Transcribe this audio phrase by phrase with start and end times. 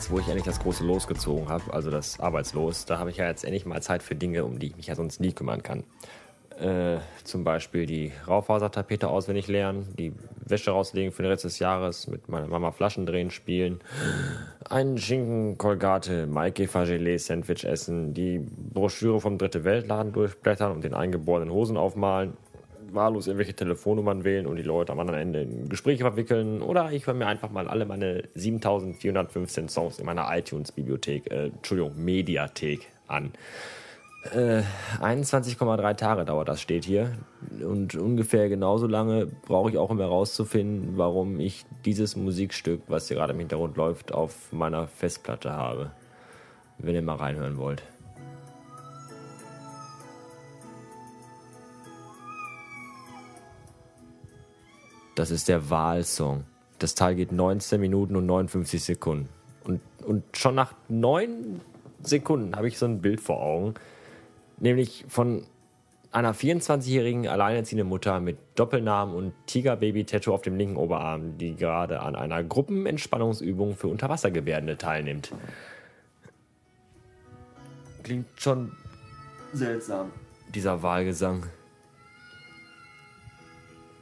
[0.00, 3.18] Jetzt, wo ich endlich das große Los gezogen habe, also das Arbeitslos, da habe ich
[3.18, 5.62] ja jetzt endlich mal Zeit für Dinge, um die ich mich ja sonst nie kümmern
[5.62, 5.84] kann.
[6.58, 12.06] Äh, zum Beispiel die Raufasertapete auswendig lernen, die Wäsche rauslegen für den Rest des Jahres,
[12.06, 13.82] mit meiner Mama Flaschen drehen spielen,
[14.66, 20.94] einen Schinken Colgate Maikäfer Gelee Sandwich essen, die Broschüre vom Dritte Weltladen durchblättern und den
[20.94, 22.38] eingeborenen Hosen aufmalen,
[22.94, 27.06] wahllos irgendwelche Telefonnummern wählen und die Leute am anderen Ende in Gespräche verwickeln oder ich
[27.06, 33.32] höre mir einfach mal alle meine 7415 Songs in meiner iTunes-Bibliothek, äh, Entschuldigung, Mediathek an.
[34.32, 34.62] Äh,
[35.00, 37.16] 21,3 Tage dauert das, steht hier.
[37.62, 43.16] Und ungefähr genauso lange brauche ich auch, um herauszufinden, warum ich dieses Musikstück, was hier
[43.16, 45.92] gerade im Hintergrund läuft, auf meiner Festplatte habe.
[46.78, 47.82] Wenn ihr mal reinhören wollt.
[55.20, 56.44] Das ist der Wahlsong.
[56.78, 59.28] Das Teil geht 19 Minuten und 59 Sekunden.
[59.64, 61.60] Und, und schon nach 9
[62.02, 63.74] Sekunden habe ich so ein Bild vor Augen,
[64.60, 65.44] nämlich von
[66.10, 72.16] einer 24-jährigen alleinerziehenden Mutter mit Doppelnamen und Tigerbaby-Tattoo auf dem linken Oberarm, die gerade an
[72.16, 75.32] einer Gruppenentspannungsübung für Unterwassergebärdende teilnimmt.
[78.04, 78.72] Klingt schon
[79.52, 80.12] seltsam,
[80.54, 81.42] dieser Wahlgesang.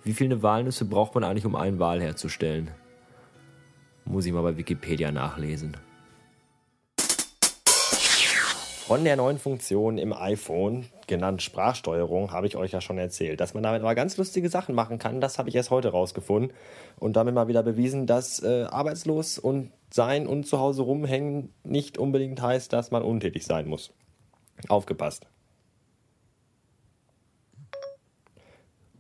[0.09, 2.71] Wie viele Walnüsse braucht man eigentlich, um einen Wal herzustellen?
[4.07, 5.77] Muss ich mal bei Wikipedia nachlesen.
[8.87, 13.39] Von der neuen Funktion im iPhone, genannt Sprachsteuerung, habe ich euch ja schon erzählt.
[13.39, 16.57] Dass man damit mal ganz lustige Sachen machen kann, das habe ich erst heute rausgefunden.
[16.99, 21.99] Und damit mal wieder bewiesen, dass äh, arbeitslos und sein und zu Hause rumhängen nicht
[21.99, 23.93] unbedingt heißt, dass man untätig sein muss.
[24.69, 25.27] Aufgepasst.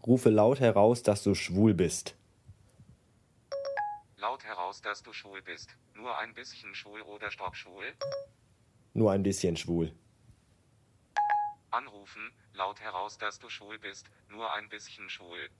[0.08, 2.16] Rufe laut heraus, dass du schwul bist.
[4.16, 5.76] Laut heraus, dass du schwul bist.
[5.94, 7.84] Nur ein bisschen schwul oder stockschwul.
[8.94, 9.92] Nur ein bisschen schwul.
[11.70, 14.06] Anrufen, laut heraus, dass du schwul bist.
[14.30, 15.50] Nur ein bisschen schwul.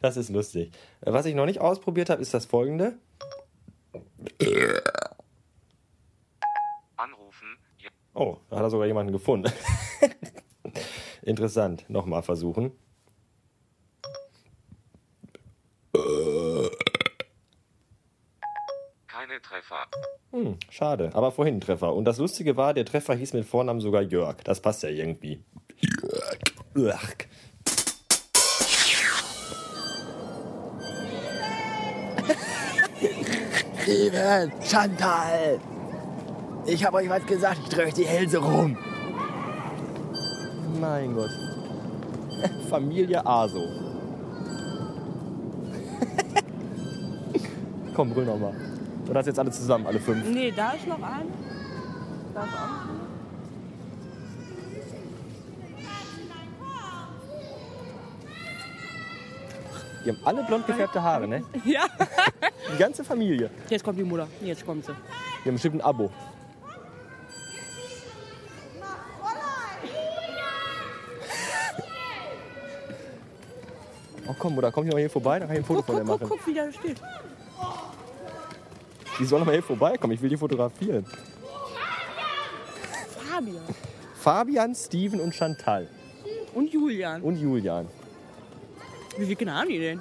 [0.00, 0.70] Das ist lustig.
[1.00, 2.96] Was ich noch nicht ausprobiert habe, ist das folgende.
[6.96, 7.58] Anrufen.
[8.14, 9.52] Oh, da hat er sogar jemanden gefunden.
[11.28, 11.84] Interessant.
[11.90, 12.72] Nochmal versuchen.
[19.06, 19.86] Keine Treffer.
[20.30, 21.10] Hm, schade.
[21.12, 21.94] Aber vorhin ein Treffer.
[21.94, 24.36] Und das Lustige war, der Treffer hieß mit Vornamen sogar Jörg.
[24.44, 25.44] Das passt ja irgendwie.
[25.76, 26.38] Jörg.
[26.74, 27.16] Jörg.
[33.82, 35.60] Steven, Chantal,
[36.66, 38.76] ich habe euch was gesagt, ich drehe euch die Hälse rum.
[40.80, 41.30] Mein Gott.
[42.70, 43.66] Familie Aso.
[47.94, 48.54] Komm, brüll nochmal.
[49.04, 50.28] Oder das jetzt alle zusammen, alle fünf?
[50.28, 51.26] Nee, da ist noch ein.
[52.34, 52.98] Da ist auch noch ein.
[60.04, 61.42] Die haben alle blond gefärbte Haare, ne?
[61.64, 61.84] Ja.
[62.72, 63.50] Die ganze Familie.
[63.68, 64.26] Jetzt kommt die Mutter.
[64.40, 64.92] Jetzt kommt sie.
[65.44, 66.10] Die haben bestimmt ein Abo.
[74.28, 75.96] Oh komm, Mutter, komm hier mal hier vorbei, dann kann ich ein Foto Guck, von
[75.96, 76.28] dir guck, machen.
[76.28, 77.00] guck, guck, wie der steht.
[79.18, 81.04] Die soll mal hier vorbeikommen, ich will die fotografieren.
[83.30, 83.62] Fabian.
[84.14, 85.88] Fabian, Steven und Chantal.
[86.54, 87.22] Und Julian.
[87.22, 87.86] Und Julian.
[89.16, 90.00] Wie viele Kinder haben die denn?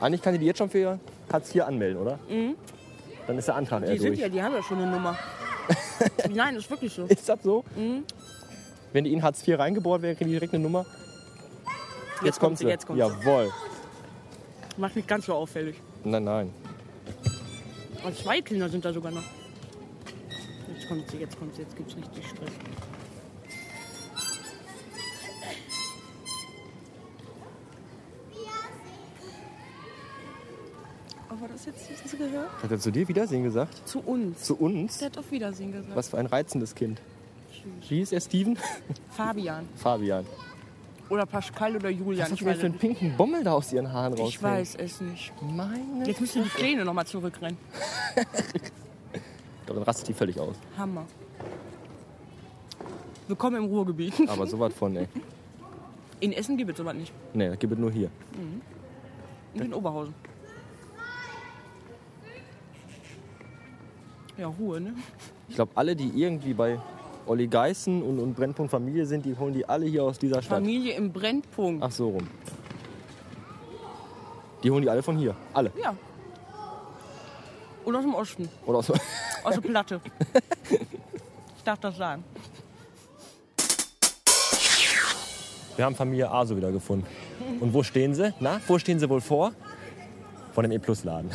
[0.00, 0.98] Eigentlich kann die die jetzt schon für
[1.32, 2.18] Hartz IV anmelden, oder?
[2.28, 2.56] Mhm.
[3.26, 4.18] Dann ist der Antrag Die sind durch.
[4.20, 5.16] ja, die haben ja schon eine Nummer.
[6.30, 7.04] Nein, ist wirklich so.
[7.04, 7.64] Ist das so?
[7.76, 8.04] Mhm.
[8.92, 10.84] Wenn die in Hartz IV reingebohrt wäre, kriegen die direkt eine Nummer?
[12.22, 13.06] Jetzt, kommt sie, jetzt kommt sie.
[13.06, 13.50] Jawohl.
[14.76, 15.76] Macht nicht ganz so auffällig.
[16.04, 16.54] Nein, nein.
[18.04, 19.24] Und zwei Kinder sind da sogar noch.
[20.74, 22.50] Jetzt kommt sie, jetzt kommt sie, jetzt gibt's richtig Stress.
[31.28, 32.62] Aber das jetzt hast du gehört?
[32.62, 33.88] Hat er zu dir Wiedersehen gesagt?
[33.88, 34.42] Zu uns.
[34.42, 34.98] Zu uns?
[34.98, 35.96] Der hat auf Wiedersehen gesagt.
[35.96, 37.00] Was für ein reizendes Kind.
[37.88, 38.58] Wie hieß er, Steven?
[39.10, 39.68] Fabian.
[39.76, 40.26] Fabian.
[41.10, 42.18] Oder Pascal oder Julian.
[42.18, 44.28] Was hast ich du denn für einen pinken Bommel da aus ihren Haaren raus?
[44.28, 45.32] ich weiß es nicht.
[45.42, 47.58] Meine Jetzt müssen die Pläne nochmal zurückrennen.
[49.66, 50.54] Dann rastet die völlig aus.
[50.78, 51.04] Hammer.
[53.26, 54.14] Willkommen im Ruhrgebiet.
[54.28, 55.08] Aber sowas von, ey.
[56.20, 57.12] In Essen gibt es sowas nicht.
[57.34, 58.08] Nee, das gibt es nur hier.
[59.54, 60.14] Und in Oberhausen.
[64.36, 64.94] Ja, Ruhe, ne?
[65.48, 66.78] Ich glaube, alle, die irgendwie bei
[67.30, 70.58] Olli Geißen und, und Brennpunkt Familie sind, die holen die alle hier aus dieser Stadt.
[70.58, 71.80] Familie im Brennpunkt.
[71.80, 72.26] Ach so rum.
[74.64, 75.36] Die holen die alle von hier.
[75.54, 75.70] Alle.
[75.80, 75.94] Ja.
[77.84, 78.48] Oder aus dem Osten.
[78.66, 78.90] Oder aus,
[79.44, 80.00] Aus der Platte.
[81.56, 82.24] ich darf das sagen.
[85.76, 87.06] Wir haben Familie Aso wieder gefunden.
[87.60, 88.34] Und wo stehen sie?
[88.40, 89.52] Na, wo stehen sie wohl vor?
[90.52, 91.30] Vor dem E-Plus-Laden.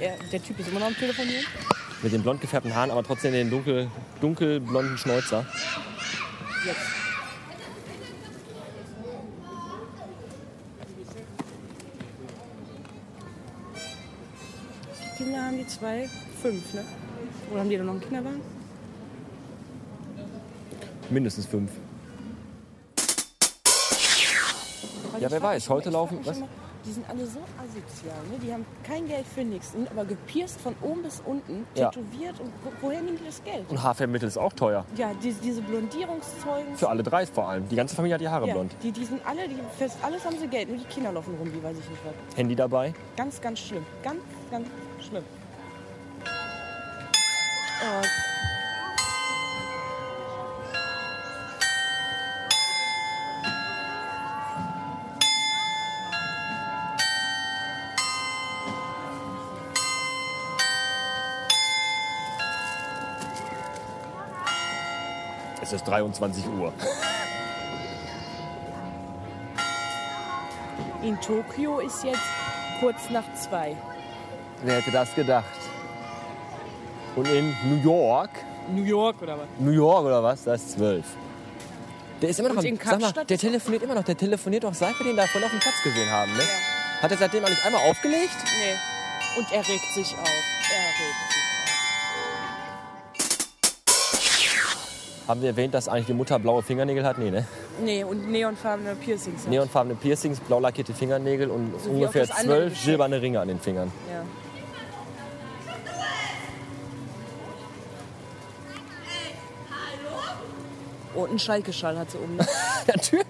[0.00, 1.44] Ja, der Typ ist immer noch am Telefonieren.
[2.04, 3.90] Mit den blond gefärbten Haaren, aber trotzdem den dunkel,
[4.20, 5.46] dunkelblonden Schnäuzer.
[6.66, 6.78] Jetzt.
[15.00, 16.10] Viele Kinder haben die zwei?
[16.42, 16.84] Fünf, ne?
[17.50, 18.42] Oder haben die da noch einen Kinderwagen?
[21.08, 21.70] Mindestens fünf.
[25.20, 26.38] Ja, wer weiß, heute laufen- was?
[26.86, 28.38] Die sind alle so asozial, ne?
[28.42, 31.88] Die haben kein Geld für nichts, sind aber gepierst von oben bis unten, Ja.
[31.90, 33.64] tätowiert und wo, woher nehmen die das Geld?
[33.70, 34.84] Und Haarfärbemittel ist auch teuer.
[34.96, 36.76] Ja, diese, diese Blondierungszeugen.
[36.76, 37.66] Für alle drei vor allem.
[37.70, 38.76] Die ganze Familie hat die Haare ja, blond.
[38.82, 41.50] die, die sind alle, die fest, alles haben sie Geld, nur die Kinder laufen rum,
[41.54, 42.36] wie weiß ich nicht was.
[42.36, 42.92] Handy dabei.
[43.16, 43.86] Ganz, ganz schlimm.
[44.02, 44.20] Ganz,
[44.50, 44.68] ganz
[45.00, 45.24] schlimm.
[47.82, 48.02] Oh,
[65.64, 66.74] Es ist 23 Uhr.
[71.02, 72.20] in Tokio ist jetzt
[72.80, 73.74] kurz nach zwei.
[74.62, 75.44] Wer hätte das gedacht?
[77.16, 78.28] Und in New York,
[78.74, 79.46] New York oder was?
[79.58, 80.44] New York oder was?
[80.44, 81.04] Da ist 12.
[82.20, 84.04] Der ist immer noch Und am, in sag mal, der auch- telefoniert immer noch.
[84.04, 86.42] Der telefoniert doch seit wir den da vorhin auf dem Platz gesehen haben, ne?
[87.00, 88.36] Hat er seitdem eigentlich einmal aufgelegt?
[88.58, 89.38] Nee.
[89.38, 90.28] Und er regt sich auf.
[90.28, 91.43] Er regt sich
[95.26, 97.16] Haben wir erwähnt, dass eigentlich die Mutter blaue Fingernägel hat?
[97.18, 97.46] Nee, ne?
[97.82, 99.42] Nee, und neonfarbene Piercings.
[99.42, 99.48] hat.
[99.48, 103.90] Neonfarbene Piercings, blau lackierte Fingernägel und So ungefähr zwölf silberne Ringe an den Fingern.
[104.10, 104.22] Ja.
[111.14, 112.36] Und einen Schalke-Schall hat sie um.
[112.36, 112.46] Ne?
[112.86, 113.24] Natürlich.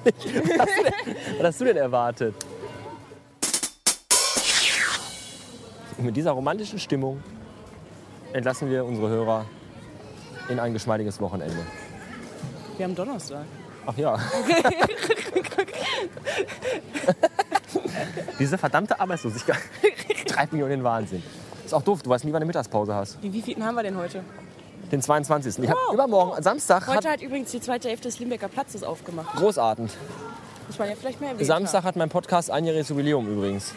[0.59, 2.35] Was hast, du denn, was hast du denn erwartet?
[5.99, 7.23] Und mit dieser romantischen Stimmung
[8.33, 9.45] entlassen wir unsere Hörer
[10.49, 11.59] in ein geschmeidiges Wochenende.
[12.77, 13.45] Wir haben Donnerstag.
[13.87, 14.19] Ach ja.
[18.39, 19.59] Diese verdammte Arbeitslosigkeit
[20.27, 21.23] treibt mich um den Wahnsinn.
[21.65, 23.23] Ist auch doof, du weißt nie, wann du Mittagspause hast.
[23.23, 24.23] Den wievielten haben wir denn heute?
[24.91, 25.59] Den 22.
[25.65, 25.95] Ich hab Oh.
[25.95, 29.35] übermorgen, Samstag, Heute hat hat übrigens die zweite Hälfte des Limbecker Platzes aufgemacht.
[29.37, 29.91] großartig.
[30.67, 31.47] Muss man ja vielleicht mehr erwähnen.
[31.47, 33.73] Samstag hat mein Podcast einjähriges Jubiläum übrigens.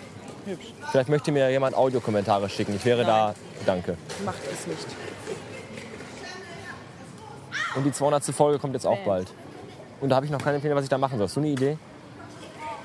[0.45, 0.73] Hübsch.
[0.91, 2.75] Vielleicht möchte mir jemand Audiokommentare schicken.
[2.75, 3.33] Ich wäre da.
[3.65, 3.97] Danke.
[4.25, 4.85] Macht es nicht.
[7.75, 8.23] Und die 200.
[8.25, 9.27] Folge kommt jetzt auch bald.
[10.01, 11.27] Und da habe ich noch keine Empfehlung, was ich da machen soll.
[11.27, 11.77] Hast du eine Idee?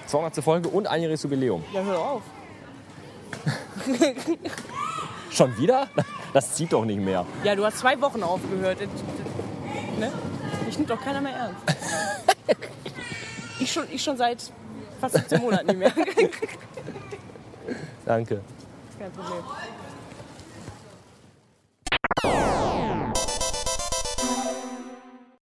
[0.06, 0.42] 200.
[0.42, 1.64] Folge und einjähriges Jubiläum.
[1.72, 2.22] Ja, hör auf.
[5.30, 5.88] Schon wieder?
[6.32, 7.24] Das zieht doch nicht mehr.
[7.44, 8.78] Ja, du hast zwei Wochen aufgehört.
[9.98, 10.12] Ne?
[10.68, 11.56] Ich nimmt doch keiner mehr ernst.
[13.62, 14.38] Ich schon, ich schon seit
[15.00, 15.92] fast 17 Monaten nicht mehr.
[18.04, 18.40] Danke.
[18.98, 19.44] Kein Problem.